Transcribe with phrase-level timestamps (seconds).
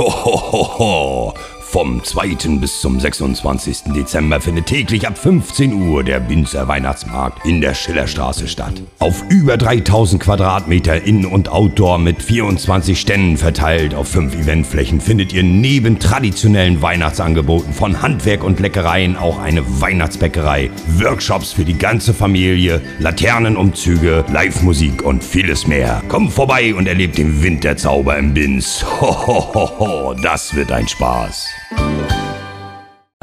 [0.00, 1.49] ほほほほ。
[1.70, 2.58] Vom 2.
[2.58, 3.92] bis zum 26.
[3.94, 8.82] Dezember findet täglich ab 15 Uhr der Binzer Weihnachtsmarkt in der Schillerstraße statt.
[8.98, 15.32] Auf über 3000 Quadratmeter In- und Outdoor mit 24 Ständen verteilt auf fünf Eventflächen findet
[15.32, 22.14] ihr neben traditionellen Weihnachtsangeboten von Handwerk und Leckereien auch eine Weihnachtsbäckerei, Workshops für die ganze
[22.14, 26.02] Familie, Laternenumzüge, Live-Musik und vieles mehr.
[26.08, 28.84] Kommt vorbei und erlebt den Winterzauber im Binz.
[29.00, 31.59] Hohoho, das wird ein Spaß.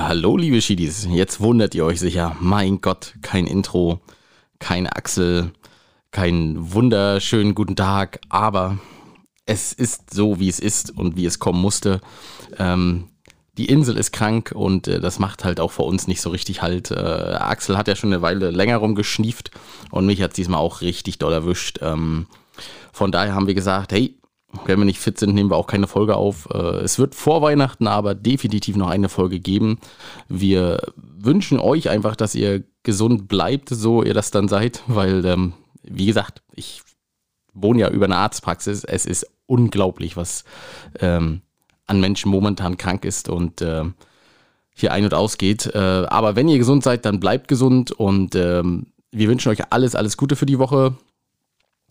[0.08, 1.06] Hallo, liebe Schiedis.
[1.12, 2.38] Jetzt wundert ihr euch sicher.
[2.40, 4.00] Mein Gott, kein Intro,
[4.58, 5.52] keine Axel,
[6.12, 8.22] keinen wunderschönen guten Tag.
[8.30, 8.78] Aber
[9.46, 12.00] es ist so, wie es ist und wie es kommen musste.
[12.58, 13.10] Ähm,
[13.58, 16.62] die Insel ist krank und äh, das macht halt auch für uns nicht so richtig
[16.62, 16.90] halt.
[16.90, 19.52] Äh, Axel hat ja schon eine Weile länger rumgeschnieft
[19.92, 21.80] und mich hat diesmal auch richtig doll erwischt.
[21.82, 22.28] Ähm,
[22.94, 24.16] von daher haben wir gesagt, hey,
[24.66, 26.48] wenn wir nicht fit sind, nehmen wir auch keine Folge auf.
[26.54, 29.80] Äh, es wird vor Weihnachten aber definitiv noch eine Folge geben.
[30.30, 35.54] Wir wünschen euch einfach, dass ihr gesund bleibt, so ihr das dann seid, weil, ähm,
[35.84, 36.82] wie gesagt, ich
[37.54, 38.84] wohne ja über eine Arztpraxis.
[38.84, 40.44] Es ist unglaublich, was
[41.00, 41.42] ähm,
[41.86, 43.84] an Menschen momentan krank ist und äh,
[44.76, 45.66] hier ein- und ausgeht.
[45.74, 49.96] Äh, aber wenn ihr gesund seid, dann bleibt gesund und ähm, wir wünschen euch alles,
[49.96, 50.96] alles Gute für die Woche.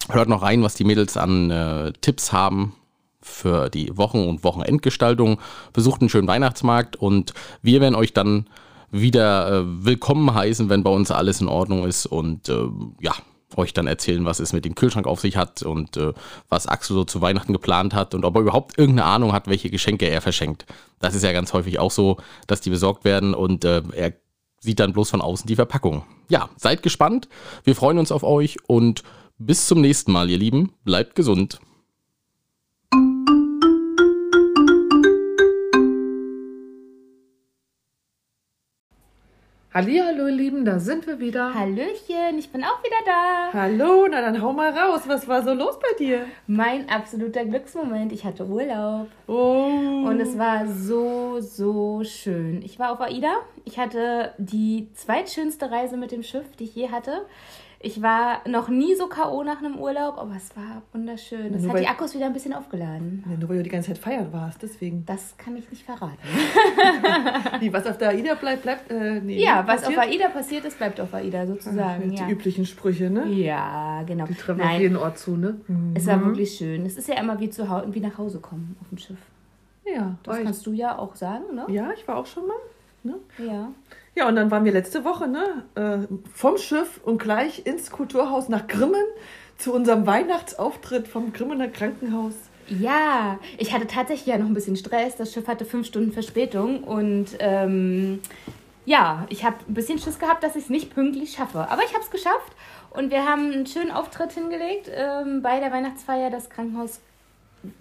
[0.08, 2.74] Hört noch rein, was die Mädels an äh, Tipps haben
[3.20, 5.40] für die Wochen- und Wochenendgestaltung.
[5.72, 8.46] Besucht einen schönen Weihnachtsmarkt und wir werden euch dann
[8.92, 12.68] wieder äh, willkommen heißen, wenn bei uns alles in Ordnung ist und äh,
[13.00, 13.14] ja,
[13.56, 16.12] euch dann erzählen, was es mit dem Kühlschrank auf sich hat und äh,
[16.48, 19.70] was Axel so zu Weihnachten geplant hat und ob er überhaupt irgendeine Ahnung hat, welche
[19.70, 20.66] Geschenke er verschenkt.
[21.00, 24.12] Das ist ja ganz häufig auch so, dass die besorgt werden und äh, er
[24.60, 26.04] sieht dann bloß von außen die Verpackung.
[26.28, 27.28] Ja, seid gespannt.
[27.64, 29.02] Wir freuen uns auf euch und
[29.38, 30.72] bis zum nächsten Mal, ihr Lieben.
[30.84, 31.60] Bleibt gesund.
[39.74, 41.52] Hallihallo, ihr Lieben, da sind wir wieder.
[41.52, 43.52] Hallöchen, ich bin auch wieder da.
[43.52, 45.02] Hallo, na dann hau mal raus.
[45.06, 46.24] Was war so los bei dir?
[46.46, 48.10] Mein absoluter Glücksmoment.
[48.12, 50.04] Ich hatte Urlaub Oh.
[50.06, 52.62] und es war so, so schön.
[52.62, 53.34] Ich war auf AIDA.
[53.66, 57.26] Ich hatte die zweitschönste Reise mit dem Schiff, die ich je hatte.
[57.80, 59.42] Ich war noch nie so K.O.
[59.44, 61.52] nach einem Urlaub, aber es war wunderschön.
[61.54, 63.22] Es Nur hat die Akkus wieder ein bisschen aufgeladen.
[63.30, 65.04] Ja, nur weil du die ganze Zeit feiern warst, deswegen.
[65.04, 66.16] Das kann ich nicht verraten.
[67.60, 68.90] Wie, was auf der AIDA bleibt, bleibt.
[68.90, 69.98] Äh, nee, Ja, was passiert?
[70.00, 72.10] auf AIDA passiert ist, bleibt auf AIDA sozusagen.
[72.10, 73.26] Die Ja, üblichen Sprüche, ne?
[73.28, 74.24] ja genau.
[74.26, 75.60] Die treffen auf Nein, jeden Ort zu, ne?
[75.94, 76.86] es war wirklich schön.
[76.86, 79.18] Es ist ja immer wie zu Hause, wie nach Hause kommen auf dem Schiff.
[79.84, 81.66] Ja, Das kannst du ja auch sagen, ne?
[81.68, 82.56] ja, ich war auch schon mal.
[83.06, 83.16] Ne?
[83.38, 83.72] Ja.
[84.14, 85.98] Ja, und dann waren wir letzte Woche ne, äh,
[86.32, 89.04] vom Schiff und gleich ins Kulturhaus nach Grimmen
[89.58, 92.34] zu unserem Weihnachtsauftritt vom Grimmener Krankenhaus.
[92.68, 95.16] Ja, ich hatte tatsächlich ja noch ein bisschen Stress.
[95.16, 98.20] Das Schiff hatte fünf Stunden Verspätung und ähm,
[98.86, 101.68] ja, ich habe ein bisschen Schiss gehabt, dass ich es nicht pünktlich schaffe.
[101.70, 102.52] Aber ich habe es geschafft
[102.90, 107.00] und wir haben einen schönen Auftritt hingelegt ähm, bei der Weihnachtsfeier des Krankenhaus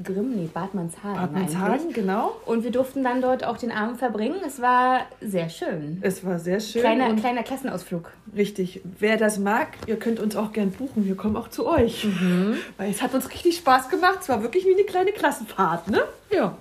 [0.03, 1.57] Grimm, nee, Bad Manshagen Bad eigentlich.
[1.57, 2.35] Manshagen, genau.
[2.45, 4.37] Und wir durften dann dort auch den Abend verbringen.
[4.45, 5.99] Es war sehr schön.
[6.01, 6.81] Es war sehr schön.
[6.81, 8.11] Kleiner, kleiner Klassenausflug.
[8.35, 8.81] Richtig.
[8.83, 11.05] Wer das mag, ihr könnt uns auch gern buchen.
[11.05, 12.05] Wir kommen auch zu euch.
[12.05, 12.57] Mhm.
[12.77, 14.19] Weil es hat uns richtig Spaß gemacht.
[14.21, 16.03] Es war wirklich wie eine kleine Klassenfahrt, ne?
[16.31, 16.57] Ja.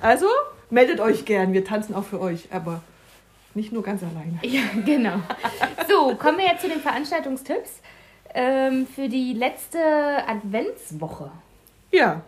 [0.00, 0.26] Also
[0.70, 1.52] meldet euch gern.
[1.52, 2.82] Wir tanzen auch für euch, aber
[3.54, 4.38] nicht nur ganz alleine.
[4.42, 5.20] Ja, genau.
[5.88, 7.80] So, kommen wir jetzt zu den Veranstaltungstipps
[8.34, 9.78] ähm, für die letzte
[10.26, 11.30] Adventswoche.
[11.90, 12.22] Ja.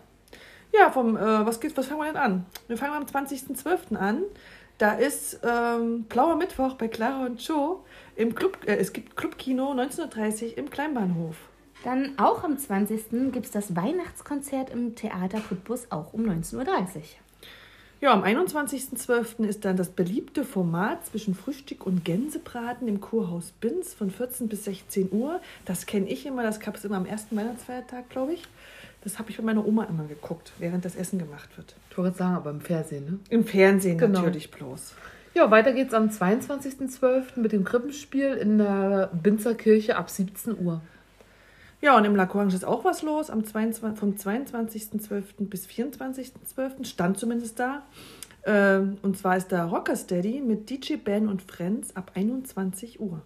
[0.73, 2.47] Ja, vom, äh, was geht's, was fangen wir denn an?
[2.69, 3.97] Wir fangen am 20.12.
[3.97, 4.23] an.
[4.79, 7.81] Da ist ähm, Blauer Mittwoch bei Clara und Joe
[8.17, 11.37] im Club, äh, es gibt Clubkino 1930 im Kleinbahnhof.
[11.85, 13.33] Dann auch am 20.
[13.33, 17.03] gibt es das Weihnachtskonzert im Theater Putbus, auch um 19.30 Uhr.
[18.03, 19.45] Ja, am 21.12.
[19.45, 24.65] ist dann das beliebte Format zwischen Frühstück und Gänsebraten im Kurhaus Binz von 14 bis
[24.65, 25.43] 16 Uhr.
[25.67, 28.45] Das kenne ich immer, das gab es immer am ersten Weihnachtsfeiertag, glaube ich.
[29.03, 31.75] Das habe ich von meiner Oma immer geguckt, während das Essen gemacht wird.
[31.91, 33.19] Ich wollte gerade sagen, aber im Fernsehen, ne?
[33.31, 34.21] Im Fernsehen Genau.
[34.21, 34.95] natürlich bloß.
[35.35, 37.39] Ja, weiter geht's am 22.12.
[37.41, 40.81] mit dem Krippenspiel in der Binzerkirche ab 17 Uhr.
[41.81, 43.31] Ja, und im Lacorange ist auch was los.
[43.31, 45.23] Am 22, vom 22.12.
[45.49, 46.85] bis 24.12.
[46.85, 47.83] stand zumindest da.
[48.45, 53.23] Ähm, und zwar ist da Rocker Steady mit DJ Ben und Friends ab 21 Uhr.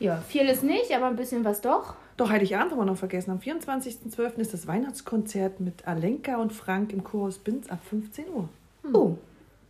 [0.00, 1.94] Ja, viel ist nicht, aber ein bisschen was doch.
[2.18, 3.30] Doch, Heiligabend haben wir noch vergessen.
[3.30, 4.36] Am 24.12.
[4.38, 8.48] ist das Weihnachtskonzert mit Alenka und Frank im Kurhaus Binz ab 15 Uhr.
[8.92, 9.16] Oh,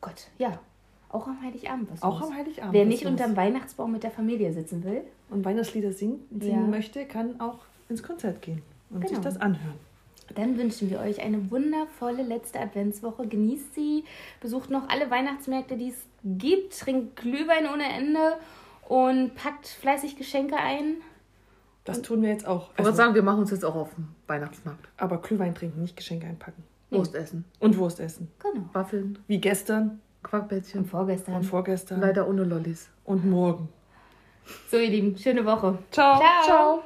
[0.01, 0.59] Gott, ja.
[1.11, 2.31] Auch am Heiligabend was Auch los.
[2.31, 2.73] am Heiligabend.
[2.73, 5.03] Wer nicht unterm Weihnachtsbaum mit der Familie sitzen will.
[5.31, 6.67] und Weihnachtslieder singen, singen Ja.
[6.67, 7.59] möchte, kann auch
[7.91, 9.23] ins Konzert gehen und sich Genau.
[9.25, 9.75] das anhören.
[10.35, 13.27] Dann wünschen wir euch eine wundervolle letzte Adventswoche.
[13.27, 14.05] Genießt sie,
[14.41, 18.39] besucht noch alle Weihnachtsmärkte, die es gibt, trinkt Glühwein ohne Ende
[18.89, 20.97] und packt fleißig Geschenke ein.
[21.89, 22.71] Das tun wir jetzt auch.
[22.77, 24.89] Ich würde sagen, wir machen uns jetzt auch auf den Weihnachtsmarkt.
[24.99, 26.63] aber Glühwein trinken, nicht Geschenke einpacken.
[26.91, 28.31] Wurst essen, Und Wurst essen.
[28.39, 28.67] Genau.
[28.73, 30.85] Waffeln, Wie gestern Und Quarkbällchen.
[30.87, 31.35] vorgestern.
[31.35, 32.89] und vorgestern Leider ohne Lollis.
[33.05, 33.69] und morgen.
[34.71, 35.79] So, ihr Lieben, schöne Woche.
[35.91, 36.21] Ciao.
[36.45, 36.83] Ciao.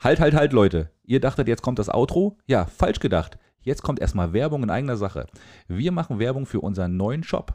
[0.00, 0.90] Halt, halt, halt, Leute.
[1.04, 2.36] Ihr dachtet, jetzt kommt das Outro?
[2.46, 3.38] Ja, falsch gedacht.
[3.62, 5.26] Jetzt kommt erstmal Werbung in eigener Sache.
[5.66, 7.54] Wir machen Werbung für unseren neuen Shop.